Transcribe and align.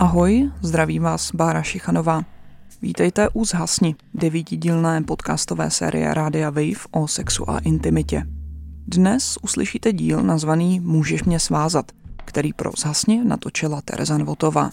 Ahoj, 0.00 0.50
zdraví 0.62 0.98
vás 0.98 1.30
Bára 1.34 1.62
Šichanová. 1.62 2.22
Vítejte 2.82 3.28
u 3.28 3.44
Zhasni, 3.44 3.94
devítidílné 4.14 5.02
podcastové 5.02 5.70
série 5.70 6.14
Rádia 6.14 6.50
Wave 6.50 6.86
o 6.90 7.08
sexu 7.08 7.50
a 7.50 7.58
intimitě. 7.58 8.22
Dnes 8.86 9.38
uslyšíte 9.42 9.92
díl 9.92 10.22
nazvaný 10.22 10.80
Můžeš 10.80 11.24
mě 11.24 11.40
svázat, 11.40 11.92
který 12.24 12.52
pro 12.52 12.70
Zhasni 12.78 13.24
natočila 13.24 13.80
Tereza 13.80 14.18
Nvotová. 14.18 14.70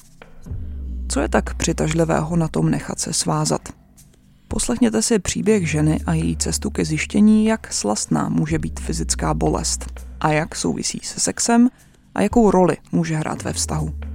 Co 1.08 1.20
je 1.20 1.30
tak 1.30 1.54
přitažlivého 1.54 2.36
na 2.36 2.48
tom 2.48 2.70
nechat 2.70 3.00
se 3.00 3.14
svázat? 3.14 3.70
Poslechněte 4.48 5.02
si 5.02 5.20
příběh 5.20 5.70
ženy 5.70 6.00
a 6.06 6.14
její 6.14 6.38
cestu 6.38 6.70
ke 6.70 6.86
zjištění, 6.86 7.46
jak 7.46 7.74
slastná 7.74 8.30
může 8.30 8.60
být 8.60 8.80
fyzická 8.80 9.34
bolest 9.34 9.86
a 10.20 10.32
jak 10.32 10.56
souvisí 10.56 11.00
se 11.04 11.20
sexem 11.20 11.70
a 12.16 12.22
jakou 12.22 12.52
roli 12.52 12.78
může 12.92 13.16
hrát 13.16 13.44
ve 13.44 13.54
vztahu. 13.54 14.15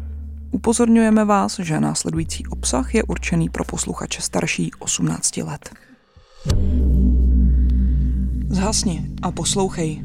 Upozorňujeme 0.51 1.25
vás, 1.25 1.59
že 1.59 1.81
následující 1.81 2.47
obsah 2.47 2.95
je 2.95 3.03
určený 3.03 3.49
pro 3.49 3.65
posluchače 3.65 4.23
starší 4.23 4.71
18 4.79 5.37
let. 5.37 5.71
Zhasni 8.49 9.11
a 9.23 9.31
poslouchej. 9.31 10.05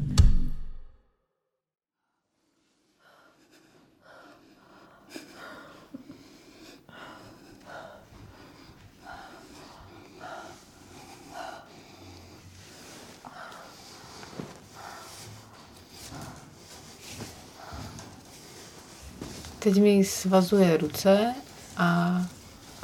Teď 19.66 19.80
mi 19.80 20.04
svazuje 20.04 20.76
ruce 20.76 21.34
a, 21.76 22.22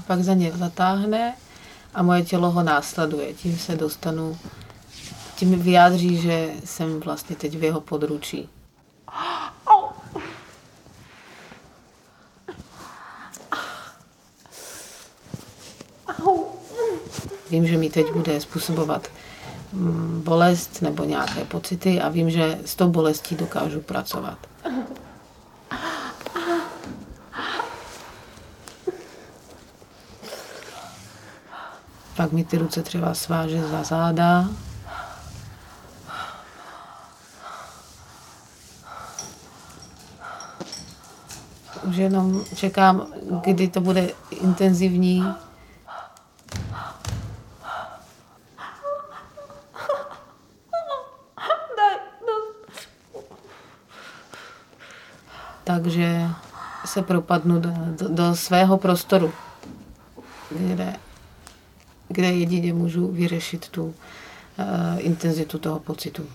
pak 0.06 0.22
za 0.22 0.34
ně 0.34 0.52
zatáhne 0.52 1.36
a 1.94 2.02
moje 2.02 2.22
tělo 2.22 2.50
ho 2.50 2.62
následuje. 2.62 3.34
Tím 3.34 3.58
se 3.58 3.76
dostanu, 3.76 4.38
tím 5.36 5.48
mi 5.50 5.56
vyjádří, 5.56 6.16
že 6.16 6.50
jsem 6.64 7.00
vlastně 7.00 7.36
teď 7.36 7.58
v 7.58 7.64
jeho 7.64 7.80
područí. 7.80 8.48
Vím, 17.50 17.66
že 17.66 17.76
mi 17.76 17.90
teď 17.90 18.12
bude 18.12 18.40
způsobovat 18.40 19.08
mm, 19.72 20.22
bolest 20.24 20.82
nebo 20.82 21.04
nějaké 21.04 21.44
pocity 21.44 22.00
a 22.00 22.08
vím, 22.08 22.30
že 22.30 22.58
s 22.64 22.74
tou 22.74 22.88
bolestí 22.88 23.34
dokážu 23.34 23.80
pracovat. 23.80 24.38
Pak 32.16 32.32
mi 32.32 32.44
ty 32.44 32.58
ruce 32.58 32.82
třeba 32.82 33.14
sváže 33.14 33.68
za 33.68 33.82
záda. 33.82 34.48
Už 41.82 41.96
jenom 41.96 42.44
čekám, 42.54 43.06
kdy 43.42 43.68
to 43.68 43.80
bude 43.80 44.10
intenzivní. 44.30 45.34
Takže 55.64 56.28
se 56.84 57.02
propadnu 57.02 57.60
do, 57.60 57.70
do, 57.86 58.08
do 58.08 58.36
svého 58.36 58.78
prostoru, 58.78 59.32
kde 60.50 60.96
kde 62.12 62.32
jedině 62.32 62.74
můžu 62.74 63.08
vyřešit 63.08 63.68
tu 63.68 63.84
uh, 63.84 63.94
intenzitu 64.98 65.58
toho 65.58 65.78
pocitu. 65.78 66.26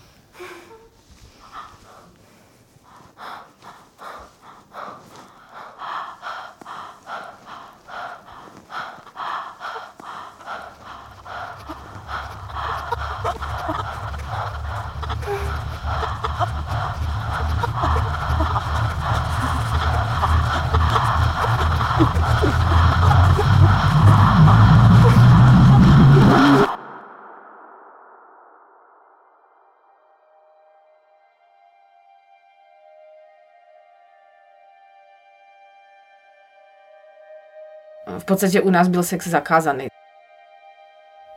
V 38.18 38.24
podstatě 38.24 38.60
u 38.60 38.70
nás 38.70 38.88
byl 38.88 39.02
sex 39.02 39.26
zakázaný. 39.26 39.88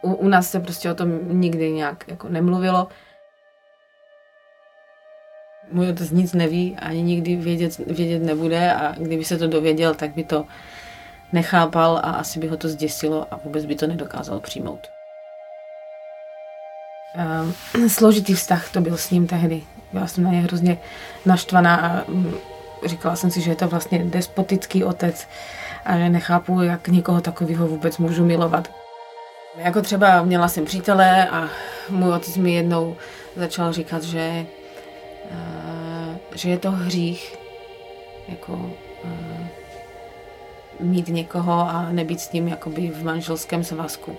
U, 0.02 0.14
u 0.14 0.28
nás 0.28 0.50
se 0.50 0.60
prostě 0.60 0.92
o 0.92 0.96
tom 0.96 1.40
nikdy 1.42 1.72
nějak 1.72 2.08
jako 2.08 2.30
nemluvilo. 2.30 2.88
Můj 5.72 5.90
otec 5.90 6.12
nic 6.12 6.34
neví, 6.34 6.78
ani 6.78 7.02
nikdy 7.02 7.36
vědět, 7.36 7.78
vědět 7.78 8.20
nebude 8.20 8.74
a 8.74 8.96
kdyby 8.98 9.26
se 9.26 9.38
to 9.38 9.48
dověděl, 9.48 9.96
tak 9.96 10.12
by 10.12 10.24
to 10.24 10.46
nechápal 11.34 11.98
a 11.98 12.00
asi 12.12 12.40
by 12.40 12.48
ho 12.48 12.58
to 12.58 12.70
zděsilo 12.70 13.28
a 13.32 13.38
vůbec 13.44 13.66
by 13.66 13.76
to 13.76 13.88
nedokázal 13.88 14.40
přijmout. 14.40 14.88
Um, 17.74 17.90
složitý 17.90 18.34
vztah 18.34 18.72
to 18.72 18.82
byl 18.82 18.98
s 18.98 19.10
ním 19.10 19.28
tehdy. 19.28 19.64
Byla 19.94 20.08
jsem 20.08 20.24
na 20.24 20.32
ně 20.32 20.42
hrozně 20.42 20.78
naštvaná 21.26 21.76
a 21.76 22.04
um, 22.04 22.36
říkala 22.86 23.16
jsem 23.16 23.32
si, 23.32 23.42
že 23.42 23.52
je 23.52 23.56
to 23.56 23.68
vlastně 23.68 24.06
despotický 24.06 24.84
otec 24.84 25.28
a 25.86 25.98
že 25.98 26.10
nechápu, 26.10 26.62
jak 26.62 26.88
někoho 26.88 27.22
takového 27.22 27.68
vůbec 27.68 27.98
můžu 27.98 28.26
milovat. 28.26 28.72
Jako 29.56 29.82
třeba 29.82 30.22
měla 30.22 30.48
jsem 30.48 30.66
přítele 30.66 31.30
a 31.30 31.50
můj 31.90 32.14
otec 32.14 32.38
mi 32.38 32.54
jednou 32.54 32.96
začal 33.36 33.74
říkat, 33.74 34.04
že, 34.04 34.46
uh, 35.32 36.16
že 36.36 36.50
je 36.50 36.58
to 36.58 36.72
hřích 36.72 37.38
jako 38.28 38.54
uh, 38.54 39.48
mít 40.80 41.08
někoho 41.08 41.70
a 41.70 41.90
nebýt 41.92 42.20
s 42.20 42.32
ním 42.32 42.48
jakoby 42.48 42.90
v 42.90 43.04
manželském 43.04 43.64
svazku. 43.64 44.18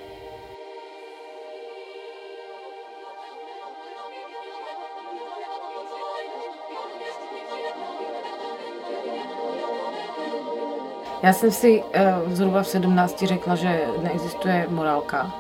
Já 11.23 11.33
jsem 11.33 11.51
si 11.51 11.83
uh, 11.83 12.33
zhruba 12.33 12.63
v 12.63 12.69
17 12.69 13.23
řekla, 13.23 13.55
že 13.55 13.87
neexistuje 14.03 14.67
morálka, 14.71 15.35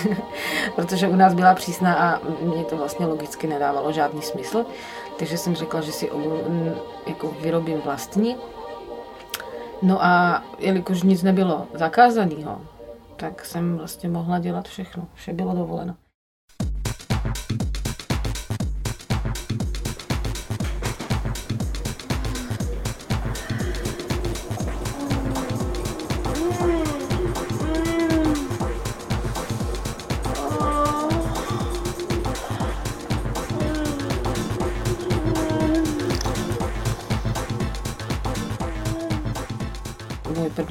protože 0.76 1.08
u 1.08 1.16
nás 1.16 1.34
byla 1.34 1.54
přísná 1.54 1.94
a 1.94 2.20
mě 2.40 2.64
to 2.64 2.76
vlastně 2.76 3.06
logicky 3.06 3.46
nedávalo 3.46 3.92
žádný 3.92 4.22
smysl. 4.22 4.66
Takže 5.18 5.38
jsem 5.38 5.54
řekla, 5.54 5.80
že 5.80 5.92
si 5.92 6.10
obu, 6.10 6.38
jako 7.06 7.34
vyrobím 7.40 7.80
vlastní. 7.80 8.36
No 9.82 10.04
a 10.04 10.44
jelikož 10.58 11.02
nic 11.02 11.22
nebylo 11.22 11.66
zakázaného, 11.74 12.60
tak 13.16 13.44
jsem 13.44 13.78
vlastně 13.78 14.08
mohla 14.08 14.38
dělat 14.38 14.68
všechno. 14.68 15.06
Vše 15.14 15.32
bylo 15.32 15.54
dovoleno. 15.54 15.94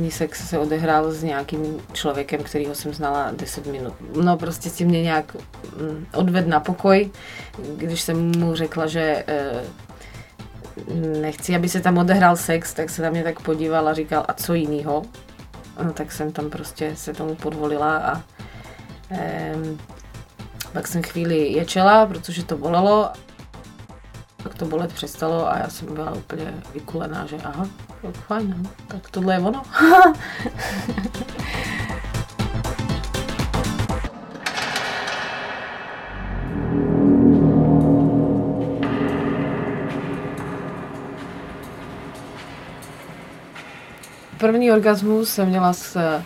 První 0.10 0.18
sex 0.18 0.50
se 0.50 0.60
odehrál 0.60 1.12
s 1.12 1.24
nějakým 1.24 1.82
člověkem, 1.94 2.44
kterýho 2.44 2.76
jsem 2.76 2.94
znala 2.94 3.32
10 3.32 3.66
minut. 3.66 3.94
No 4.24 4.38
prostě 4.38 4.70
si 4.70 4.86
mě 4.86 5.04
nějak 5.04 5.36
mm, 5.82 6.06
odved 6.14 6.48
na 6.48 6.60
pokoj, 6.60 7.12
když 7.78 8.02
jsem 8.02 8.40
mu 8.40 8.56
řekla, 8.56 8.88
že 8.88 9.24
eh, 9.28 9.64
nechci, 11.22 11.56
aby 11.56 11.70
se 11.70 11.82
tam 11.82 11.98
odehrál 11.98 12.36
sex, 12.36 12.74
tak 12.74 12.90
se 12.90 13.02
na 13.02 13.10
mě 13.10 13.24
tak 13.24 13.40
podíval 13.40 13.88
a 13.88 13.94
říkal, 13.94 14.26
a 14.28 14.34
co 14.34 14.54
jinýho? 14.54 15.04
No 15.84 15.94
tak 15.94 16.12
jsem 16.12 16.32
tam 16.32 16.50
prostě 16.50 16.96
se 16.96 17.14
tomu 17.14 17.36
podvolila 17.36 17.98
a 17.98 18.24
eh, 19.12 19.56
pak 20.74 20.88
jsem 20.88 21.04
chvíli 21.04 21.48
ječela, 21.48 22.06
protože 22.06 22.46
to 22.46 22.58
bolelo. 22.58 23.10
Tak 24.44 24.56
to 24.56 24.66
bolet 24.66 24.94
přestalo 24.94 25.52
a 25.52 25.58
já 25.58 25.70
jsem 25.70 25.94
byla 25.94 26.12
úplně 26.12 26.54
vykulená, 26.74 27.26
že 27.26 27.38
aha, 27.44 27.68
tak 28.02 28.16
fajn, 28.16 28.56
no, 28.64 28.70
tak 28.88 29.10
tohle 29.10 29.34
je 29.34 29.40
ono. 29.40 29.64
První 44.40 44.72
orgasmus 44.72 45.30
jsem 45.30 45.48
měla 45.48 45.74
s 45.74 46.22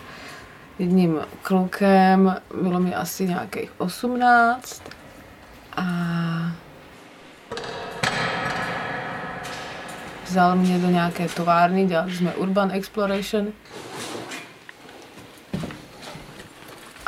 jedním 0.78 1.20
klukem, 1.42 2.36
bylo 2.62 2.80
mi 2.80 2.94
asi 2.94 3.28
nějakých 3.28 3.72
18 3.78 4.82
a 5.76 5.84
vzal 10.24 10.56
mě 10.56 10.78
do 10.78 10.90
nějaké 10.90 11.28
továrny, 11.28 11.86
dělali 11.86 12.16
jsme 12.16 12.34
Urban 12.34 12.70
Exploration. 12.70 13.46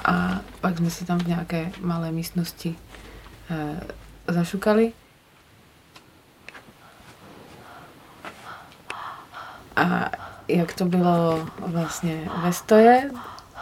A 0.05 0.41
pak 0.61 0.77
jsme 0.77 0.91
si 0.91 1.05
tam 1.05 1.19
v 1.19 1.27
nějaké 1.27 1.71
malé 1.81 2.13
místnosti 2.13 2.77
e, 3.51 4.33
zašukali. 4.33 4.93
A 9.77 10.11
jak 10.49 10.75
to 10.75 10.85
bylo 10.85 11.49
vlastně 11.59 12.29
ve 12.37 12.53
stoje, 12.53 13.11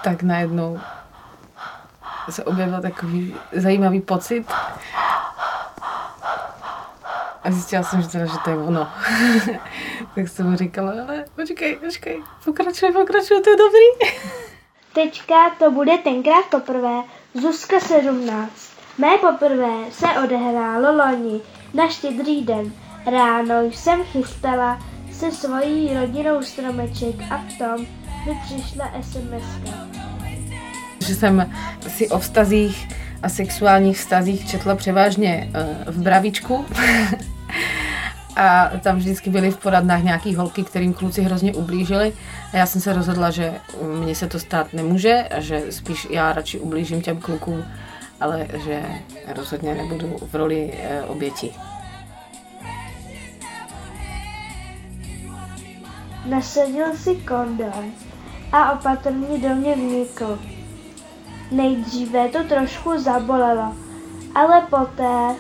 tak 0.02 0.22
najednou 0.22 0.80
se 2.30 2.44
objevil 2.44 2.80
takový 2.80 3.34
zajímavý 3.52 4.00
pocit. 4.00 4.52
A 7.44 7.50
zjistila 7.50 7.82
jsem, 7.82 8.02
že, 8.02 8.08
teda, 8.08 8.26
že 8.26 8.38
to 8.44 8.50
je 8.50 8.56
ono. 8.56 8.88
tak 10.14 10.28
jsem 10.28 10.50
mu 10.50 10.56
říkala, 10.56 10.92
ale 11.06 11.24
počkej, 11.36 11.76
počkej, 11.76 12.22
pokračuj, 12.44 12.92
pokračuj, 12.92 13.42
to 13.42 13.50
je 13.50 13.56
dobrý. 13.56 14.18
Teďka 14.94 15.50
to 15.58 15.70
bude 15.70 15.98
tenkrát 15.98 16.44
poprvé. 16.50 17.02
Zuzka 17.34 17.80
17. 17.80 18.50
Mé 18.98 19.18
poprvé 19.18 19.90
se 19.90 20.06
odehrálo 20.06 20.96
loni 20.96 21.40
na 21.74 21.88
štědrý 21.88 22.44
den. 22.44 22.72
Ráno 23.06 23.62
jsem 23.62 24.04
chystala 24.04 24.78
se 25.12 25.32
svojí 25.32 25.94
rodinou 25.94 26.42
stromeček 26.42 27.14
a 27.30 27.36
v 27.36 27.58
tom 27.58 27.86
mi 28.26 28.38
přišla 28.44 28.92
sms 29.02 29.44
Že 31.06 31.14
jsem 31.14 31.52
si 31.88 32.08
o 32.08 32.18
vztazích 32.18 32.88
a 33.22 33.28
sexuálních 33.28 33.98
vztazích 33.98 34.50
četla 34.50 34.74
převážně 34.74 35.50
eh, 35.54 35.90
v 35.90 36.02
bravičku. 36.02 36.66
a 38.36 38.70
tam 38.80 38.96
vždycky 38.96 39.30
byly 39.30 39.50
v 39.50 39.56
poradnách 39.56 40.02
nějaký 40.02 40.34
holky, 40.34 40.64
kterým 40.64 40.94
kluci 40.94 41.22
hrozně 41.22 41.54
ublížili. 41.54 42.12
A 42.52 42.56
já 42.56 42.66
jsem 42.66 42.80
se 42.80 42.92
rozhodla, 42.92 43.30
že 43.30 43.54
mně 44.00 44.14
se 44.14 44.26
to 44.26 44.38
stát 44.38 44.72
nemůže 44.72 45.22
a 45.36 45.40
že 45.40 45.62
spíš 45.70 46.06
já 46.10 46.32
radši 46.32 46.58
ublížím 46.58 47.02
těm 47.02 47.20
klukům, 47.20 47.64
ale 48.20 48.46
že 48.64 48.82
rozhodně 49.34 49.74
nebudu 49.74 50.16
v 50.30 50.34
roli 50.34 50.72
eh, 50.82 51.02
oběti. 51.02 51.54
Nasadil 56.26 56.96
si 56.96 57.14
kondom 57.14 57.92
a 58.52 58.72
opatrně 58.72 59.38
do 59.38 59.54
mě 59.54 59.74
vnikl. 59.74 60.38
Nejdříve 61.50 62.28
to 62.28 62.44
trošku 62.44 62.98
zabolelo, 62.98 63.74
ale 64.34 64.66
poté 64.70 65.34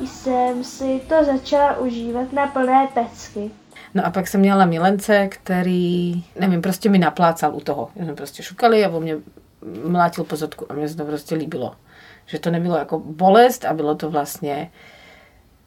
jsem 0.00 0.64
si 0.64 1.00
to 1.08 1.24
začala 1.24 1.78
užívat 1.78 2.32
na 2.32 2.46
plné 2.46 2.88
pecky. 2.94 3.50
No 3.94 4.06
a 4.06 4.10
pak 4.10 4.28
jsem 4.28 4.40
měla 4.40 4.66
milence, 4.66 5.28
který, 5.28 6.24
nevím, 6.40 6.62
prostě 6.62 6.88
mi 6.88 6.98
naplácal 6.98 7.54
u 7.54 7.60
toho. 7.60 7.90
Jsme 7.96 8.14
prostě 8.14 8.42
šukali 8.42 8.84
a 8.84 8.88
on 8.88 9.02
mě 9.02 9.16
mlátil 9.88 10.24
po 10.24 10.36
zadku 10.36 10.66
a 10.68 10.74
mně 10.74 10.88
se 10.88 10.96
to 10.96 11.04
prostě 11.04 11.34
líbilo. 11.34 11.74
Že 12.26 12.38
to 12.38 12.50
nebylo 12.50 12.76
jako 12.76 12.98
bolest 12.98 13.64
a 13.64 13.72
bylo 13.72 13.94
to 13.94 14.10
vlastně 14.10 14.70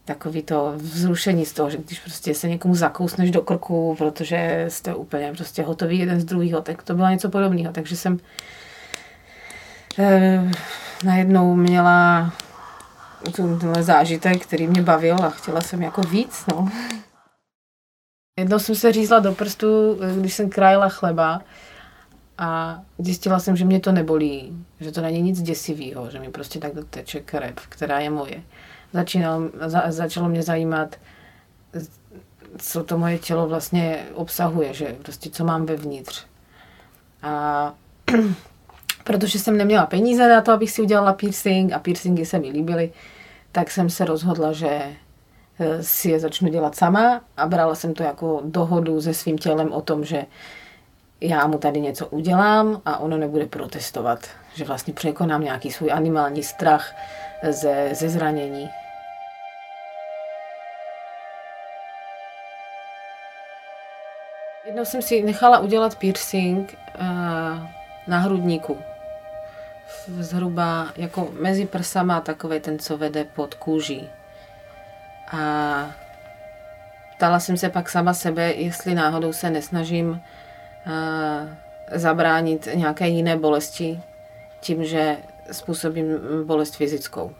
takový 0.05 0.41
to 0.41 0.73
vzrušení 0.75 1.45
z 1.45 1.53
toho, 1.53 1.69
že 1.69 1.77
když 1.77 1.99
prostě 1.99 2.33
se 2.33 2.49
někomu 2.49 2.75
zakousneš 2.75 3.31
do 3.31 3.41
krku, 3.41 3.95
protože 3.97 4.65
jste 4.67 4.95
úplně 4.95 5.33
prostě 5.35 5.63
hotový 5.63 5.99
jeden 5.99 6.19
z 6.19 6.25
druhého, 6.25 6.61
tak 6.61 6.83
to 6.83 6.95
bylo 6.95 7.09
něco 7.09 7.29
podobného. 7.29 7.73
Takže 7.73 7.95
jsem 7.95 8.19
eh, 9.99 10.51
najednou 11.03 11.55
měla 11.55 12.33
tenhle 13.35 13.83
zážitek, 13.83 14.45
který 14.45 14.67
mě 14.67 14.81
bavil 14.81 15.15
a 15.23 15.29
chtěla 15.29 15.61
jsem 15.61 15.81
jako 15.81 16.01
víc, 16.01 16.45
no. 16.47 16.69
Jednou 18.39 18.59
jsem 18.59 18.75
se 18.75 18.91
řízla 18.91 19.19
do 19.19 19.33
prstu, 19.33 19.97
když 20.21 20.33
jsem 20.33 20.49
krájela 20.49 20.89
chleba 20.89 21.41
a 22.37 22.81
zjistila 22.99 23.39
jsem, 23.39 23.55
že 23.55 23.65
mě 23.65 23.79
to 23.79 23.91
nebolí, 23.91 24.65
že 24.79 24.91
to 24.91 25.01
není 25.01 25.21
nic 25.21 25.41
děsivého, 25.41 26.11
že 26.11 26.19
mi 26.19 26.29
prostě 26.29 26.59
tak 26.59 26.71
teče 26.89 27.19
krev, 27.19 27.55
která 27.69 27.99
je 27.99 28.09
moje 28.09 28.43
začínal, 28.93 29.49
za, 29.65 29.83
začalo 29.87 30.29
mě 30.29 30.43
zajímat, 30.43 30.95
co 32.57 32.83
to 32.83 32.97
moje 32.97 33.19
tělo 33.19 33.47
vlastně 33.47 34.05
obsahuje, 34.13 34.73
že 34.73 34.95
prostě 35.03 35.29
co 35.29 35.45
mám 35.45 35.65
vevnitř. 35.65 36.25
A 37.21 37.73
protože 39.07 39.39
jsem 39.39 39.57
neměla 39.57 39.85
peníze 39.85 40.29
na 40.29 40.41
to, 40.41 40.51
abych 40.51 40.71
si 40.71 40.81
udělala 40.81 41.13
piercing 41.13 41.73
a 41.73 41.79
piercingy 41.79 42.25
se 42.25 42.39
mi 42.39 42.49
líbily, 42.49 42.91
tak 43.51 43.71
jsem 43.71 43.89
se 43.89 44.05
rozhodla, 44.05 44.51
že 44.51 44.81
eh, 45.59 45.83
si 45.83 46.09
je 46.09 46.19
začnu 46.19 46.49
dělat 46.49 46.75
sama 46.75 47.21
a 47.37 47.47
brala 47.47 47.75
jsem 47.75 47.93
to 47.93 48.03
jako 48.03 48.41
dohodu 48.43 49.01
se 49.01 49.13
svým 49.13 49.37
tělem 49.37 49.71
o 49.71 49.81
tom, 49.81 50.05
že 50.05 50.25
já 51.21 51.47
mu 51.47 51.57
tady 51.57 51.81
něco 51.81 52.07
udělám 52.07 52.81
a 52.85 52.97
ono 52.97 53.17
nebude 53.17 53.45
protestovat, 53.45 54.19
že 54.53 54.65
vlastně 54.65 54.93
překonám 54.93 55.43
nějaký 55.43 55.71
svůj 55.71 55.91
animální 55.91 56.43
strach 56.43 56.95
ze, 57.49 57.89
ze 57.93 58.09
zranění. 58.09 58.69
Jednou 64.65 64.85
jsem 64.85 65.01
si 65.01 65.23
nechala 65.23 65.59
udělat 65.59 65.95
piercing 65.95 66.77
uh, 66.99 67.07
na 68.07 68.19
hrudníku. 68.19 68.77
Zhruba 70.05 70.87
jako 70.95 71.29
mezi 71.39 71.65
prsama, 71.65 72.21
takový 72.21 72.59
ten, 72.59 72.79
co 72.79 72.97
vede 72.97 73.23
pod 73.23 73.53
kůží. 73.53 74.09
A 75.31 75.37
ptala 77.17 77.39
jsem 77.39 77.57
se 77.57 77.69
pak 77.69 77.89
sama 77.89 78.13
sebe, 78.13 78.53
jestli 78.53 78.95
náhodou 78.95 79.33
se 79.33 79.49
nesnažím 79.49 80.09
uh, 80.09 80.19
zabránit 81.91 82.67
nějaké 82.73 83.07
jiné 83.07 83.37
bolesti 83.37 84.01
tím, 84.59 84.85
že 84.85 85.17
způsobím 85.51 86.07
bolest 86.45 86.75
fyzickou. 86.75 87.35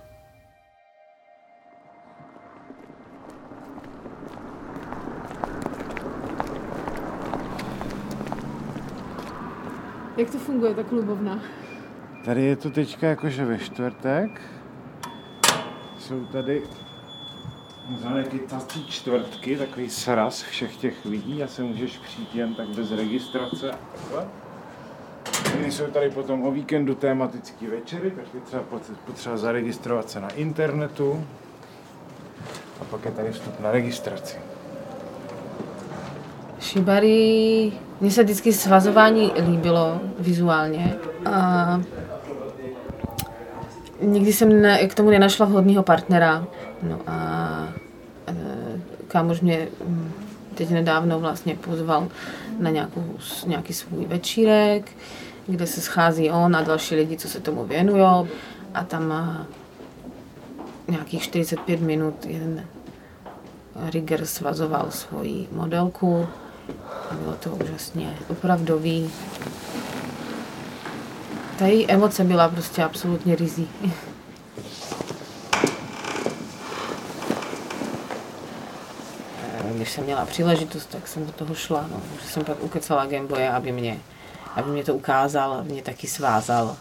Jak 10.18 10.32
to 10.32 10.38
funguje, 10.38 10.74
ta 10.74 10.84
klubovna? 10.84 11.40
Tady 12.28 12.44
je 12.44 12.56
to 12.56 12.70
teďka 12.70 13.08
jakože 13.08 13.46
ve 13.46 13.58
čtvrtek. 13.58 14.42
Jsou 16.00 16.26
tady 16.26 16.62
zalegitací 18.04 18.86
čtvrtky, 18.88 19.58
takový 19.58 19.90
sraz 19.90 20.42
všech 20.42 20.76
těch 20.76 21.06
lidí 21.06 21.44
a 21.44 21.48
se 21.48 21.64
můžeš 21.64 21.98
přijít 21.98 22.36
jen 22.36 22.56
tak 22.56 22.68
bez 22.68 22.92
registrace 22.92 23.72
takhle. 23.96 24.28
Jsou 25.72 25.86
tady 25.86 26.10
potom 26.10 26.44
o 26.44 26.52
víkendu 26.52 26.96
tématické 26.96 27.68
večery, 27.68 28.12
tak 28.12 28.26
je 28.34 28.40
třeba 28.40 28.64
potřeba 29.06 29.38
zaregistrovat 29.38 30.10
se 30.10 30.20
na 30.20 30.30
internetu. 30.30 31.26
A 32.82 32.84
pak 32.84 33.06
je 33.06 33.12
tady 33.12 33.32
vstup 33.32 33.60
na 33.60 33.72
registraci. 33.72 34.38
Shibari, 36.60 37.72
mně 38.02 38.12
se 38.12 38.24
vždycky 38.24 38.54
svazování 38.54 39.32
líbilo 39.50 40.02
vizuálně. 40.20 40.96
A 41.26 41.82
nikdy 44.02 44.34
jsem 44.34 44.62
ne, 44.62 44.88
k 44.88 44.96
tomu 44.96 45.10
nenašla 45.10 45.46
vhodného 45.46 45.84
partnera. 45.84 46.48
No 46.84 47.00
a 47.08 47.68
e, 48.28 48.34
kámoš 49.08 49.42
mě 49.42 49.68
hm, 49.88 50.12
teď 50.56 50.70
nedávno 50.70 51.20
vlastně 51.20 51.56
pozval 51.56 52.08
na 52.60 52.70
nějakou, 52.70 53.04
nějaký 53.48 53.74
svůj 53.74 54.06
večírek 54.06 54.92
kde 55.48 55.68
se 55.68 55.82
schází 55.82 56.32
on 56.32 56.56
a 56.56 56.62
další 56.62 56.96
lidi, 56.96 57.18
co 57.18 57.28
se 57.28 57.40
tomu 57.40 57.66
věnují. 57.66 58.28
A 58.74 58.84
tam 58.88 59.08
má 59.08 59.48
nějakých 60.88 61.22
45 61.22 61.82
minut 61.82 62.26
jeden 62.26 62.66
rigger 63.92 64.26
svazoval 64.26 64.92
svoji 64.92 65.48
modelku. 65.52 66.28
Bylo 67.22 67.34
to 67.34 67.50
úžasně 67.50 68.18
opravdový. 68.30 69.12
Ta 71.60 71.66
její 71.66 71.92
emoce 71.92 72.24
byla 72.24 72.50
prostě 72.50 72.84
absolutně 72.84 73.36
rizí. 73.36 73.70
jsem 79.98 80.04
měla 80.04 80.26
příležitost, 80.26 80.86
tak 80.86 81.08
jsem 81.08 81.26
do 81.26 81.32
toho 81.32 81.56
šla. 81.56 81.86
No. 81.92 82.02
Že 82.24 82.30
jsem 82.30 82.44
pak 82.46 82.64
ukecala 82.64 83.06
Gameboye, 83.06 83.50
aby 83.50 83.72
mě, 83.72 84.00
aby 84.56 84.72
mě 84.72 84.84
to 84.84 84.94
ukázal, 84.96 85.54
aby 85.54 85.72
mě 85.72 85.82
taky 85.82 86.08
svázal. 86.08 86.78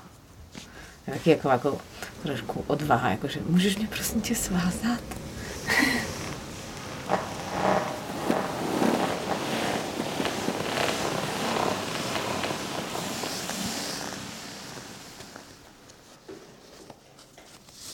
Taky 1.06 1.30
jako, 1.30 1.48
jako 1.48 1.78
trošku 2.22 2.64
odvaha, 2.66 3.10
jakože 3.10 3.40
můžeš 3.46 3.76
mě 3.76 3.86
prosím 3.86 4.20
tě 4.20 4.34
svázat? 4.34 5.00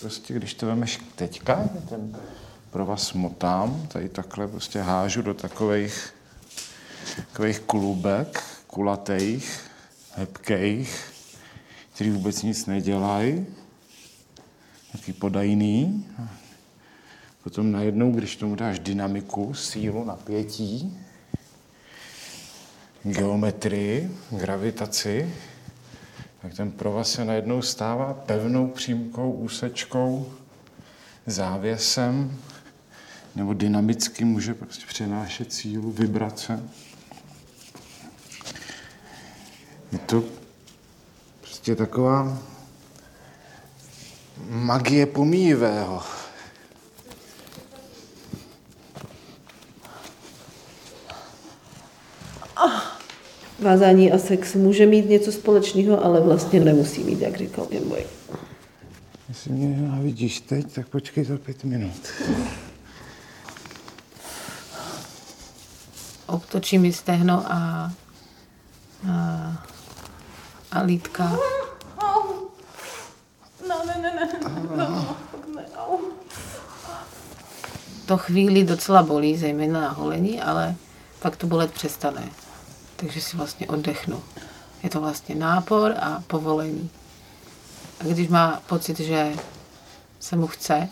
Prostě 0.02 0.35
když 0.35 0.54
to 0.54 0.66
vemeš 0.66 1.00
teďka, 1.14 1.68
ten 1.88 2.16
pro 2.71 2.87
vás 2.87 3.12
motám, 3.12 3.87
tady 3.88 4.09
takhle 4.09 4.49
prostě 4.49 4.80
hážu 4.80 5.23
do 5.23 5.35
takových, 5.35 6.14
takových 7.16 7.61
klubek, 7.61 8.42
kulatých, 8.66 9.61
hebkých, 10.14 11.12
který 11.94 12.11
vůbec 12.11 12.42
nic 12.42 12.66
nedělají, 12.66 13.47
taky 14.92 15.12
podajný. 15.12 16.06
Potom 17.42 17.73
najednou, 17.73 18.12
když 18.12 18.37
tomu 18.37 18.54
dáš 18.54 18.78
dynamiku, 18.78 19.54
sílu, 19.54 20.04
napětí, 20.04 20.99
geometrii, 23.02 24.16
gravitaci, 24.30 25.35
tak 26.42 26.54
ten 26.54 26.70
provaz 26.70 27.12
se 27.12 27.25
najednou 27.25 27.62
stává 27.62 28.14
pevnou 28.14 28.68
přímkou 28.68 29.32
úsečkou, 29.32 30.32
závěsem, 31.26 32.38
nebo 33.37 33.54
dynamicky 33.54 34.25
může 34.25 34.54
prostě 34.54 34.87
přenášet 34.87 35.52
sílu, 35.52 35.92
vibrace. 35.92 36.62
Je 39.92 39.99
to 39.99 40.25
prostě 41.40 41.76
taková 41.76 42.38
magie 44.49 45.06
pomíjivého. 45.06 46.02
Vázání 53.62 54.12
a 54.12 54.19
sex 54.19 54.54
může 54.54 54.87
mít 54.87 55.09
něco 55.09 55.33
společného, 55.33 56.04
ale 56.04 56.21
vlastně 56.21 56.61
nemusí 56.61 57.04
mít, 57.04 57.21
jak 57.21 57.37
říkal 57.37 57.66
Gameboy. 57.71 58.04
Jestli 59.28 59.50
mě 59.50 59.76
nenávidíš 59.76 60.40
teď, 60.40 60.73
tak 60.73 60.88
počkej 60.88 61.25
za 61.25 61.38
pět 61.38 61.64
minut. 61.64 62.09
Obtočí 66.26 66.78
mi 66.78 66.92
stehno 66.92 67.45
a, 67.52 67.92
a, 69.11 69.66
a 70.73 70.83
lítka. 70.83 71.38
No, 73.69 73.85
ne, 73.87 73.99
ne, 74.02 74.14
ne. 74.14 74.28
No, 74.76 75.16
ne. 75.54 75.64
To 78.07 78.19
chvíli 78.19 78.64
docela 78.64 79.02
bolí, 79.02 79.37
zejména 79.37 79.81
na 79.81 79.90
holení, 79.90 80.40
ale 80.40 80.75
pak 81.23 81.37
to 81.37 81.47
bolet 81.47 81.73
přestane. 81.73 82.28
Takže 83.02 83.21
si 83.21 83.37
vlastně 83.37 83.66
oddechnu. 83.66 84.23
Je 84.82 84.90
to 84.90 85.00
vlastně 85.00 85.35
nápor 85.35 85.94
a 86.00 86.23
povolení. 86.26 86.90
A 88.00 88.04
když 88.04 88.28
má 88.28 88.62
pocit, 88.66 89.00
že 89.00 89.32
se 90.21 90.37
mu 90.37 90.47
chce, 90.47 90.88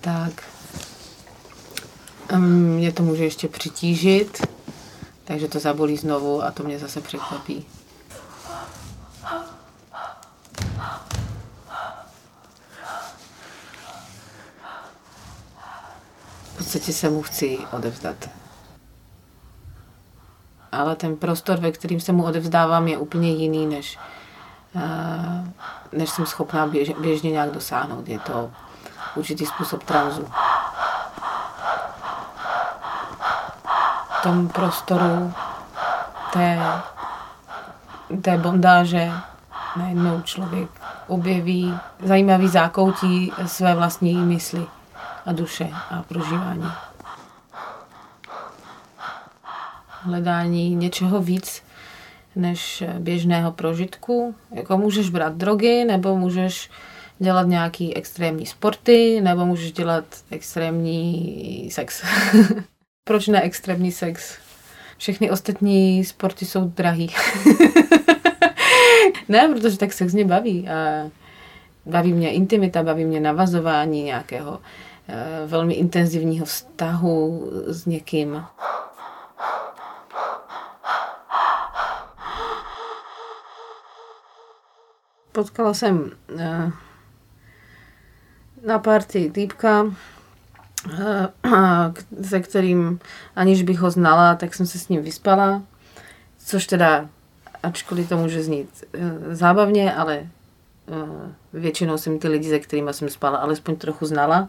tak 0.00 0.42
um, 2.32 2.42
mě 2.52 2.92
to 2.92 3.02
může 3.02 3.24
ještě 3.24 3.48
přitížit, 3.48 4.46
takže 5.24 5.48
to 5.48 5.58
zabolí 5.58 5.96
znovu 5.96 6.42
a 6.42 6.50
to 6.50 6.62
mě 6.62 6.78
zase 6.78 7.00
překvapí. 7.00 7.66
V 16.44 16.56
podstatě 16.58 16.92
se 16.92 17.10
mu 17.10 17.22
chci 17.22 17.58
odevzdat. 17.72 18.39
Ale 20.72 20.96
ten 20.96 21.16
prostor, 21.16 21.58
ve 21.58 21.72
kterým 21.72 22.00
se 22.00 22.12
mu 22.12 22.24
odevzdávám, 22.24 22.88
je 22.88 22.98
úplně 22.98 23.30
jiný, 23.30 23.66
než, 23.66 23.98
uh, 24.74 25.48
než 25.92 26.10
jsem 26.10 26.26
schopná 26.26 26.66
běž, 26.66 26.90
běžně 26.90 27.30
nějak 27.30 27.50
dosáhnout. 27.50 28.08
Je 28.08 28.18
to 28.18 28.50
určitý 29.14 29.46
způsob 29.46 29.84
tranzu. 29.84 30.26
V 34.18 34.22
tom 34.22 34.48
prostoru 34.48 35.32
té, 36.32 36.58
té 38.22 38.38
bondáže 38.38 39.12
najednou 39.76 40.20
člověk 40.20 40.70
objeví 41.06 41.78
zajímavý 42.04 42.48
zákoutí 42.48 43.32
své 43.46 43.74
vlastní 43.74 44.14
mysli 44.14 44.66
a 45.26 45.32
duše 45.32 45.70
a 45.90 46.02
prožívání. 46.02 46.72
Hledání 50.02 50.74
něčeho 50.74 51.22
víc 51.22 51.62
než 52.36 52.84
běžného 52.98 53.52
prožitku. 53.52 54.34
Jako 54.54 54.78
můžeš 54.78 55.10
brát 55.10 55.36
drogy, 55.36 55.84
nebo 55.84 56.16
můžeš 56.16 56.70
dělat 57.18 57.46
nějaký 57.46 57.96
extrémní 57.96 58.46
sporty, 58.46 59.20
nebo 59.20 59.46
můžeš 59.46 59.72
dělat 59.72 60.04
extrémní 60.30 61.68
sex. 61.70 62.04
Proč 63.04 63.28
ne 63.28 63.42
extrémní 63.42 63.92
sex? 63.92 64.38
Všechny 64.98 65.30
ostatní 65.30 66.04
sporty 66.04 66.46
jsou 66.46 66.64
drahý. 66.64 67.10
ne, 69.28 69.48
protože 69.48 69.78
tak 69.78 69.92
sex 69.92 70.12
mě 70.12 70.24
baví. 70.24 70.68
A 70.68 71.10
baví 71.86 72.12
mě 72.12 72.32
intimita, 72.32 72.82
baví 72.82 73.04
mě 73.04 73.20
navazování 73.20 74.02
nějakého 74.02 74.60
eh, 75.08 75.46
velmi 75.46 75.74
intenzivního 75.74 76.46
vztahu 76.46 77.50
s 77.66 77.86
někým. 77.86 78.42
Potkala 85.32 85.74
jsem 85.74 86.10
eh, 86.38 86.72
na 88.66 88.78
party 88.78 89.30
týpka, 89.30 89.84
eh, 90.92 91.28
se 92.22 92.40
kterým 92.40 93.00
aniž 93.36 93.62
bych 93.62 93.78
ho 93.78 93.90
znala, 93.90 94.34
tak 94.34 94.54
jsem 94.54 94.66
se 94.66 94.78
s 94.78 94.88
ním 94.88 95.02
vyspala, 95.02 95.62
což 96.38 96.66
teda, 96.66 97.08
ačkoliv 97.62 98.08
to 98.08 98.16
může 98.16 98.42
znít 98.42 98.84
eh, 98.94 99.34
zábavně, 99.34 99.94
ale 99.94 100.26
většinou 101.52 101.98
jsem 101.98 102.18
ty 102.18 102.28
lidi, 102.28 102.48
se 102.48 102.58
kterými 102.58 102.94
jsem 102.94 103.08
spala, 103.08 103.38
alespoň 103.38 103.76
trochu 103.76 104.06
znala. 104.06 104.48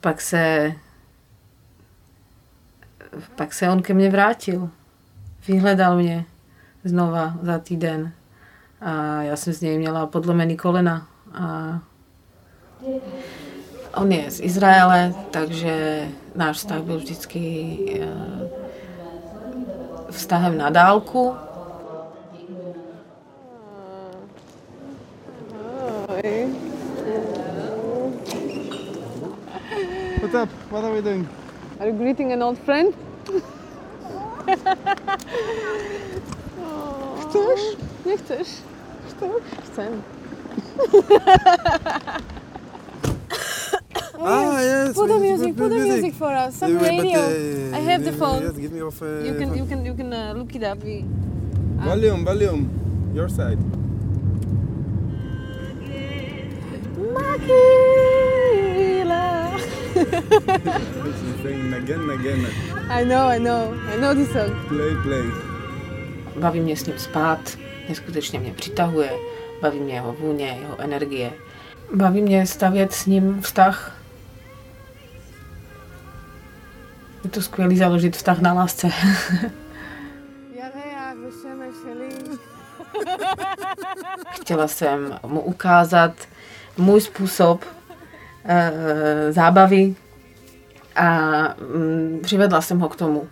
Pak 0.00 0.20
se 0.20 0.72
pak 3.34 3.54
se 3.54 3.68
on 3.68 3.82
ke 3.82 3.94
mně 3.94 4.10
vrátil. 4.10 4.70
Vyhledal 5.46 5.96
mě 5.96 6.24
znova 6.84 7.34
za 7.42 7.58
týden. 7.58 8.12
A 8.80 9.22
já 9.22 9.36
jsem 9.36 9.52
z 9.52 9.60
něj 9.60 9.78
měla 9.78 10.06
podlomený 10.06 10.56
kolena. 10.56 11.06
A 11.34 11.80
on 13.96 14.12
je 14.12 14.30
z 14.30 14.40
Izraele, 14.40 15.14
takže 15.30 16.08
náš 16.34 16.56
vztah 16.56 16.82
byl 16.82 16.96
vždycky 16.96 17.76
eh, 18.00 18.08
vztahem 20.10 20.58
na 20.58 20.70
dálku. 20.70 21.34
What's 30.20 30.34
up? 30.34 30.50
What 30.70 30.84
are 30.84 30.94
we 30.94 31.02
doing? 31.02 31.28
Are 31.80 31.88
you 31.88 31.98
greeting 31.98 32.32
an 32.32 32.42
old 32.42 32.58
friend? 32.58 32.94
Chcesz? 37.34 37.76
Nie 38.06 38.16
chcesz? 38.18 38.48
Chcę. 39.64 39.88
Ah, 44.26 44.62
yes. 44.62 44.94
Put 44.94 45.08
the 45.08 45.18
music, 45.18 45.56
put 45.56 45.70
the 45.70 45.78
music. 45.78 46.14
for 46.14 46.32
us. 46.32 46.54
Some 46.56 46.72
Yeah, 46.72 46.80
but, 46.80 46.90
radio. 46.90 47.18
uh, 47.20 47.76
I 47.76 47.80
have 47.90 48.04
the 48.04 48.12
phone. 48.12 48.42
Yes, 48.42 48.56
give 48.56 48.72
me 48.72 48.80
off. 48.82 49.02
Uh, 49.02 49.06
You 49.26 49.34
can, 49.34 49.48
phone. 49.48 49.58
you 49.58 49.66
can, 49.66 49.84
you 49.86 49.94
can 49.94 50.12
uh, 50.12 50.32
look 50.36 50.54
it 50.54 50.62
up. 50.62 50.82
We- 50.84 51.04
Volume, 51.84 52.24
volume. 52.24 52.68
Your 53.14 53.28
side. 53.28 53.58
Makila. 58.24 59.58
She's 61.18 61.42
saying 61.42 61.72
again, 61.74 62.10
again. 62.10 62.46
I 62.90 63.04
know, 63.04 63.26
I 63.28 63.38
know, 63.38 63.74
I 63.88 63.96
know 63.96 64.14
this 64.14 64.32
song. 64.32 64.50
Play, 64.68 64.94
play. 65.02 65.53
baví 66.36 66.60
mě 66.60 66.76
s 66.76 66.86
ním 66.86 66.98
spát, 66.98 67.58
neskutečně 67.88 68.40
mě 68.40 68.52
přitahuje, 68.52 69.10
baví 69.62 69.80
mě 69.80 69.94
jeho 69.94 70.12
vůně, 70.12 70.58
jeho 70.60 70.80
energie. 70.80 71.32
Baví 71.94 72.22
mě 72.22 72.46
stavět 72.46 72.92
s 72.92 73.06
ním 73.06 73.42
vztah. 73.42 73.96
Je 77.24 77.30
to 77.30 77.42
skvělý 77.42 77.76
založit 77.76 78.16
vztah 78.16 78.40
na 78.40 78.52
lásce. 78.52 78.90
Chtěla 84.30 84.68
jsem 84.68 85.18
mu 85.26 85.40
ukázat 85.40 86.12
můj 86.76 87.00
způsob 87.00 87.64
e, 88.44 89.32
zábavy 89.32 89.94
a 90.96 91.08
m, 91.58 92.20
přivedla 92.22 92.60
jsem 92.60 92.78
ho 92.78 92.88
k 92.88 92.96
tomu. 92.96 93.28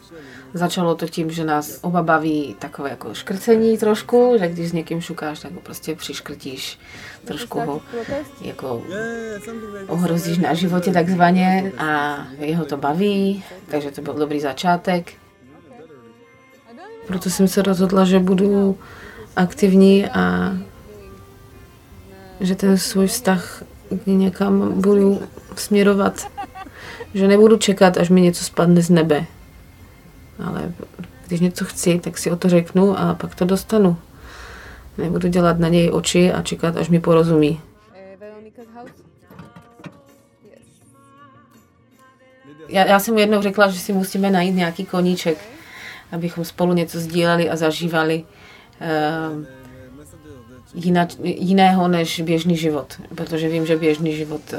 Začalo 0.54 0.94
to 0.94 1.08
tím, 1.08 1.30
že 1.30 1.44
nás 1.44 1.78
oba 1.82 2.02
baví 2.02 2.56
takové 2.58 2.90
jako 2.90 3.14
škrcení 3.14 3.78
trošku, 3.78 4.34
že 4.38 4.48
když 4.48 4.68
s 4.68 4.72
někým 4.72 5.00
šukáš, 5.00 5.40
tak 5.40 5.52
ho 5.52 5.60
prostě 5.60 5.94
přiškrtíš, 5.94 6.78
trošku 7.24 7.60
ho 7.60 7.80
jako 8.40 8.82
ohrozíš 9.88 10.38
na 10.38 10.54
životě 10.54 10.92
takzvaně 10.92 11.72
a 11.78 12.18
jeho 12.38 12.64
to 12.64 12.76
baví, 12.76 13.44
takže 13.68 13.90
to 13.90 14.02
byl 14.02 14.14
dobrý 14.14 14.40
začátek. 14.40 15.12
Proto 17.06 17.30
jsem 17.30 17.48
se 17.48 17.62
rozhodla, 17.62 18.04
že 18.04 18.18
budu 18.18 18.78
aktivní 19.36 20.06
a 20.06 20.52
že 22.40 22.54
ten 22.54 22.78
svůj 22.78 23.06
vztah 23.06 23.62
někam 24.06 24.80
budu 24.80 25.22
směrovat. 25.56 26.26
Že 27.14 27.28
nebudu 27.28 27.56
čekat, 27.56 27.96
až 27.96 28.08
mi 28.08 28.20
něco 28.20 28.44
spadne 28.44 28.82
z 28.82 28.90
nebe. 28.90 29.26
Ale 30.38 30.72
když 31.26 31.40
něco 31.40 31.64
chci, 31.64 31.98
tak 31.98 32.18
si 32.18 32.30
o 32.30 32.36
to 32.36 32.48
řeknu 32.48 32.98
a 32.98 33.14
pak 33.14 33.34
to 33.34 33.44
dostanu. 33.44 33.96
Nebudu 34.98 35.28
dělat 35.28 35.58
na 35.58 35.68
něj 35.68 35.90
oči 35.92 36.32
a 36.32 36.42
čekat, 36.42 36.76
až 36.76 36.88
mi 36.88 37.00
porozumí. 37.00 37.60
Eh. 37.94 38.16
Já, 42.68 42.84
já 42.84 42.98
jsem 42.98 43.14
mu 43.14 43.20
jednou 43.20 43.42
řekla, 43.42 43.68
že 43.68 43.78
si 43.78 43.92
musíme 43.92 44.30
najít 44.30 44.54
nějaký 44.54 44.84
koníček, 44.84 45.38
abychom 46.12 46.44
spolu 46.44 46.72
něco 46.72 47.00
sdíleli 47.00 47.50
a 47.50 47.56
zažívali 47.56 48.24
uh, 48.80 49.44
jinak, 50.74 51.08
jiného 51.22 51.88
než 51.88 52.20
běžný 52.20 52.56
život. 52.56 53.00
Protože 53.14 53.48
vím, 53.48 53.66
že 53.66 53.76
běžný 53.76 54.16
život 54.16 54.40
uh, 54.52 54.58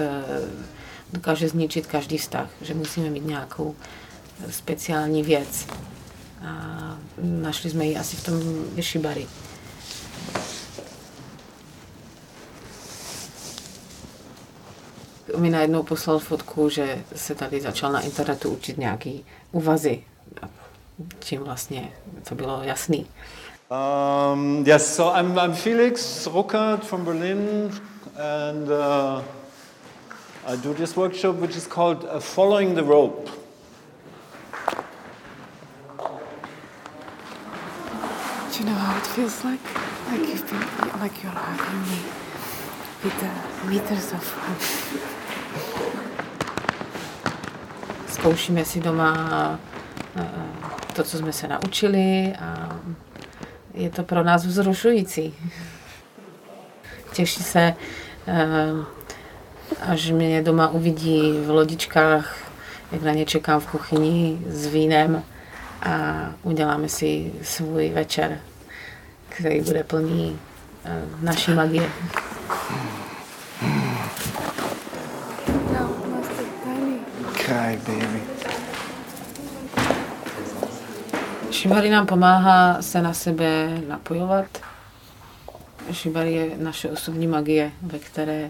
dokáže 1.14 1.50
zničit 1.50 1.88
každý 1.88 2.18
vztah, 2.18 2.50
že 2.62 2.74
musíme 2.74 3.10
mít 3.10 3.26
nějakou 3.26 3.76
speciální 4.50 5.24
věc. 5.24 5.68
A 6.46 6.98
našli 7.22 7.70
jsme 7.70 7.86
ji 7.86 7.98
asi 7.98 8.16
v 8.16 8.24
tom 8.26 8.42
Vyšibari. 8.76 9.28
mi 15.38 15.50
najednou 15.50 15.84
poslal 15.84 16.20
fotku, 16.20 16.70
že 16.70 17.04
se 17.16 17.36
tady 17.36 17.62
začal 17.62 17.92
na 17.92 18.02
internetu 18.02 18.50
učit 18.50 18.78
nějaký 18.78 19.26
uvazy. 19.52 20.04
A 20.42 20.50
Čím 21.20 21.44
vlastně 21.44 21.92
to 22.30 22.36
bylo 22.36 22.64
jasný. 22.64 23.08
Um, 23.72 24.64
yes, 24.68 24.96
so 24.96 25.20
I'm, 25.20 25.40
I'm 25.40 25.54
Felix 25.54 26.28
Ruckert 26.28 26.84
from 26.84 27.06
Berlin, 27.06 27.72
and 28.16 28.70
uh, 28.70 29.24
I 30.46 30.58
do 30.58 30.74
this 30.74 30.96
workshop 30.96 31.36
which 31.36 31.56
is 31.56 31.68
called 31.68 32.04
uh, 32.04 32.20
Following 32.20 32.76
the 32.76 32.84
Rope. 32.84 33.32
Do 38.52 38.60
you 38.60 38.66
know 38.66 38.76
how 38.76 38.98
it 38.98 39.03
feels 39.14 39.44
like? 39.44 39.62
Like 40.12 40.28
you've 40.28 40.50
been, 40.50 41.00
like 41.00 41.24
you're 41.24 41.32
hugging 41.32 41.82
me 41.92 42.00
with 43.04 43.20
the 43.20 43.30
meters 43.70 44.14
of 44.14 44.24
Zkoušíme 48.08 48.66
si 48.66 48.80
doma 48.80 49.60
eh, 50.16 50.26
to, 50.96 51.04
co 51.04 51.18
jsme 51.18 51.34
se 51.34 51.48
naučili 51.48 52.34
a 52.40 52.80
je 53.74 53.90
to 53.90 54.04
pro 54.04 54.24
nás 54.24 54.46
vzrušující. 54.46 55.34
Těší 57.14 57.44
se, 57.44 57.74
eh, 58.28 58.72
až 59.82 60.12
mě 60.12 60.42
doma 60.42 60.68
uvidí 60.68 61.32
v 61.46 61.50
lodičkách, 61.50 62.38
jak 62.92 63.02
na 63.02 63.12
ně 63.12 63.26
čekám 63.26 63.60
v 63.60 63.68
kuchyni 63.68 64.42
s 64.48 64.66
vínem 64.66 65.24
a 65.82 66.14
uděláme 66.44 66.90
si 66.90 67.32
svůj 67.42 67.90
večer, 67.90 68.40
který 69.34 69.62
bude 69.62 69.84
plný 69.84 70.40
eh, 70.86 71.02
naší 71.22 71.52
magie. 71.54 71.90
Cry, 77.34 77.80
baby. 77.86 78.22
Shibari 81.52 81.90
nám 81.90 82.06
pomáhá 82.06 82.82
se 82.82 83.02
na 83.02 83.14
sebe 83.14 83.82
napojovat. 83.88 84.46
Shibari 85.92 86.34
je 86.34 86.58
naše 86.58 86.90
osobní 86.90 87.28
magie, 87.28 87.72
ve 87.82 88.00
které 88.00 88.50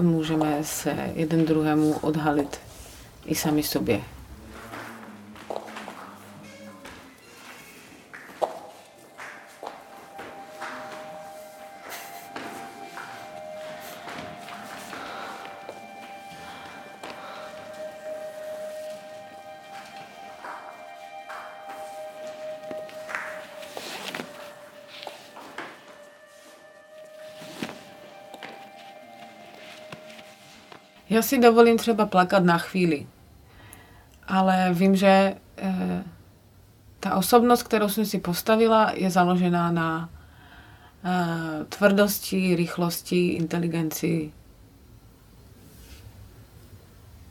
můžeme 0.00 0.58
se 0.62 0.96
jeden 1.14 1.44
druhému 1.44 1.92
odhalit 1.92 2.60
i 3.26 3.34
sami 3.34 3.62
sobě. 3.62 4.00
Já 31.10 31.22
si 31.22 31.38
dovolím 31.38 31.78
třeba 31.78 32.06
plakat 32.06 32.44
na 32.44 32.58
chvíli, 32.58 33.06
ale 34.28 34.70
vím, 34.72 34.96
že 34.96 35.34
eh, 35.58 36.04
ta 37.00 37.16
osobnost, 37.16 37.62
kterou 37.62 37.88
jsem 37.88 38.06
si 38.06 38.18
postavila, 38.18 38.92
je 38.94 39.10
založená 39.10 39.72
na 39.72 40.08
eh, 41.04 41.64
tvrdosti, 41.64 42.56
rychlosti, 42.56 43.28
inteligenci. 43.28 44.32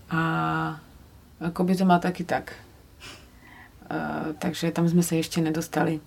A 0.09 0.79
jako 1.41 1.63
by 1.63 1.75
to 1.75 1.85
má 1.85 1.99
taky 1.99 2.23
tak. 2.23 2.53
Eh, 3.91 4.33
takže 4.39 4.71
tam 4.71 4.89
jsme 4.89 5.03
se 5.03 5.15
ještě 5.15 5.41
nedostali 5.41 5.99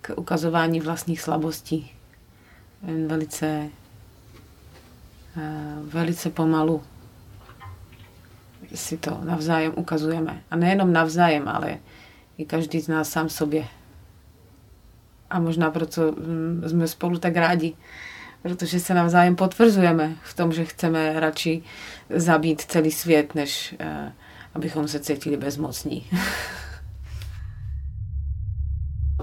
k 0.00 0.12
ukazování 0.16 0.80
vlastních 0.80 1.20
slabostí. 1.20 1.92
Velice 3.06 3.68
velice 5.84 6.30
pomalu 6.30 6.82
si 8.74 8.96
to 8.96 9.20
navzájem 9.24 9.72
ukazujeme. 9.76 10.42
A 10.50 10.56
nejenom 10.56 10.92
navzájem, 10.92 11.48
ale 11.48 11.78
i 12.38 12.44
každý 12.44 12.80
z 12.80 12.88
nás 12.88 13.08
sám 13.08 13.28
sobě. 13.28 13.64
A 15.30 15.40
možná 15.40 15.70
proto 15.70 16.12
mm, 16.12 16.62
jsme 16.66 16.88
spolu 16.88 17.18
tak 17.18 17.36
rádi, 17.36 17.74
protože 18.42 18.80
se 18.80 18.94
navzájem 18.94 19.36
potvrzujeme 19.36 20.16
v 20.22 20.34
tom, 20.34 20.52
že 20.52 20.64
chceme 20.64 21.20
radši 21.20 21.62
zabít 22.10 22.60
celý 22.60 22.90
svět, 22.90 23.34
než 23.34 23.74
eh, 23.78 24.12
abychom 24.54 24.88
se 24.88 25.00
cítili 25.00 25.36
bezmocní. 25.36 26.06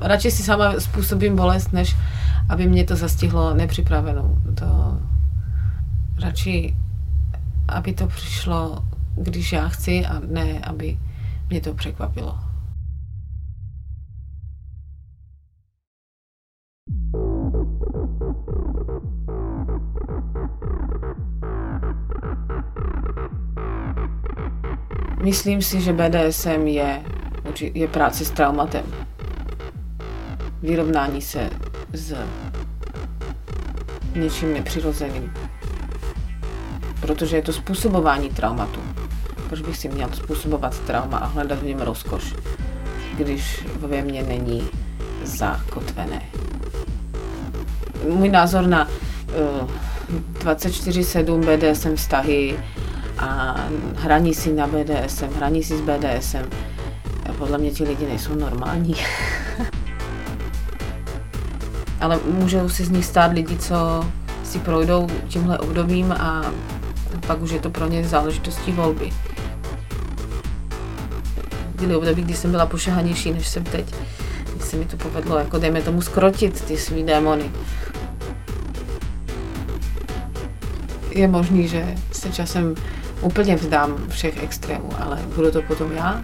radši 0.01 0.31
si 0.31 0.43
sama 0.43 0.79
způsobím 0.79 1.35
bolest, 1.35 1.73
než 1.73 1.95
aby 2.49 2.67
mě 2.67 2.83
to 2.83 2.95
zastihlo 2.95 3.53
nepřipravenou. 3.53 4.35
To 4.59 4.65
radši, 6.21 6.75
aby 7.67 7.93
to 7.93 8.07
přišlo, 8.07 8.85
když 9.15 9.51
já 9.51 9.67
chci, 9.67 10.05
a 10.05 10.19
ne, 10.19 10.59
aby 10.59 10.97
mě 11.49 11.61
to 11.61 11.73
překvapilo. 11.73 12.39
Myslím 25.23 25.61
si, 25.61 25.81
že 25.81 25.93
BDSM 25.93 26.67
je, 26.67 27.03
je 27.73 27.87
práce 27.87 28.25
s 28.25 28.31
traumatem. 28.31 28.85
Vyrovnání 30.61 31.21
se 31.21 31.49
s 31.93 32.15
něčím 34.15 34.53
nepřirozeným. 34.53 35.33
Protože 37.11 37.35
je 37.35 37.41
to 37.41 37.53
způsobování 37.53 38.29
traumatu. 38.29 38.79
Proč 39.47 39.61
bych 39.61 39.77
si 39.77 39.89
měl 39.89 40.09
způsobovat 40.13 40.79
trauma 40.79 41.17
a 41.17 41.25
hledat 41.25 41.59
v 41.59 41.63
něm 41.63 41.79
rozkoš, 41.79 42.35
když 43.17 43.65
ve 43.79 44.01
mně 44.01 44.23
není 44.23 44.69
zakotvené. 45.23 46.21
Můj 48.09 48.29
názor 48.29 48.67
na 48.67 48.87
uh, 48.87 48.93
24-7 50.39 51.39
BDSM 51.39 51.95
vztahy 51.95 52.59
a 53.17 53.55
hraní 53.95 54.33
si 54.33 54.53
na 54.53 54.67
BDSM, 54.67 55.29
hraní 55.35 55.63
si 55.63 55.77
s 55.77 55.81
BDSM. 55.81 56.49
A 57.29 57.33
podle 57.37 57.57
mě 57.57 57.71
ti 57.71 57.83
lidi 57.83 58.05
nejsou 58.05 58.35
normální. 58.35 58.95
Ale 62.01 62.19
můžou 62.25 62.69
si 62.69 62.85
z 62.85 62.89
nich 62.89 63.05
stát 63.05 63.33
lidi, 63.33 63.57
co 63.57 63.75
si 64.43 64.59
projdou 64.59 65.07
tímhle 65.27 65.57
obdobím 65.57 66.11
a 66.11 66.51
pak 67.27 67.41
už 67.41 67.51
je 67.51 67.59
to 67.59 67.69
pro 67.69 67.87
ně 67.87 68.07
záležitostí 68.07 68.71
volby. 68.71 69.09
Byly 71.75 71.95
období, 71.95 72.21
kdy 72.21 72.33
jsem 72.33 72.51
byla 72.51 72.65
pošahanější, 72.65 73.31
než 73.31 73.47
jsem 73.47 73.63
teď. 73.63 73.95
Když 74.53 74.63
se 74.63 74.77
mi 74.77 74.85
to 74.85 74.97
povedlo, 74.97 75.37
jako 75.37 75.57
dejme 75.57 75.81
tomu, 75.81 76.01
skrotit 76.01 76.61
ty 76.61 76.77
svý 76.77 77.03
démony. 77.03 77.51
Je 81.11 81.27
možný, 81.27 81.67
že 81.67 81.95
se 82.11 82.29
časem 82.29 82.75
úplně 83.21 83.55
vzdám 83.55 83.97
všech 84.09 84.43
extrémů, 84.43 84.89
ale 84.99 85.19
budu 85.35 85.51
to 85.51 85.61
potom 85.61 85.91
já? 85.91 86.23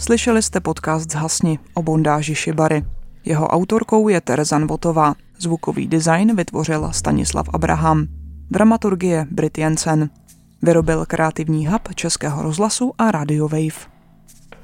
Slyšeli 0.00 0.42
jste 0.42 0.60
podcast 0.60 1.12
Zhasni 1.12 1.58
o 1.74 1.82
bondáži 1.82 2.34
Šibary. 2.34 2.84
Jeho 3.24 3.48
autorkou 3.48 4.08
je 4.08 4.20
Tereza 4.20 4.58
Votová. 4.58 5.14
Zvukový 5.38 5.86
design 5.86 6.36
vytvořil 6.36 6.88
Stanislav 6.92 7.48
Abraham. 7.52 8.06
Dramaturgie 8.50 9.26
Brit 9.30 9.58
Jensen. 9.58 10.10
Vyrobil 10.62 11.06
kreativní 11.06 11.66
hub 11.66 11.94
Českého 11.94 12.42
rozhlasu 12.42 12.92
a 12.98 13.10
Radio 13.10 13.48
Wave. 13.48 13.88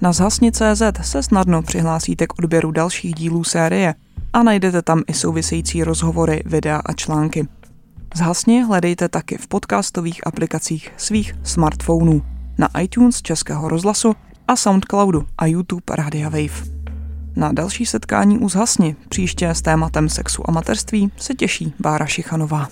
Na 0.00 0.12
zhasni.cz 0.12 0.82
se 1.02 1.22
snadno 1.22 1.62
přihlásíte 1.62 2.26
k 2.26 2.38
odběru 2.38 2.70
dalších 2.70 3.14
dílů 3.14 3.44
série 3.44 3.94
a 4.32 4.42
najdete 4.42 4.82
tam 4.82 5.02
i 5.06 5.14
související 5.14 5.84
rozhovory, 5.84 6.42
videa 6.46 6.76
a 6.76 6.92
články. 6.92 7.48
Zhasni 8.14 8.64
hledejte 8.64 9.08
taky 9.08 9.36
v 9.36 9.48
podcastových 9.48 10.26
aplikacích 10.26 10.92
svých 10.96 11.34
smartphonů, 11.42 12.22
na 12.58 12.68
iTunes 12.80 13.22
Českého 13.22 13.68
rozhlasu 13.68 14.14
a 14.48 14.56
Soundcloudu 14.56 15.26
a 15.38 15.46
YouTube 15.46 15.82
Radia 15.90 16.28
Wave. 16.28 16.74
Na 17.36 17.52
další 17.52 17.86
setkání 17.86 18.38
u 18.38 18.48
Zhasni, 18.48 18.96
příště 19.08 19.50
s 19.50 19.62
tématem 19.62 20.08
sexu 20.08 20.50
a 20.50 20.52
materství, 20.52 21.10
se 21.16 21.34
těší 21.34 21.74
Bára 21.80 22.06
Šichanová. 22.06 22.68